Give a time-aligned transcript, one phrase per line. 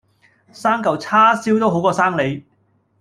[0.51, 2.43] 生舊叉燒都好過生你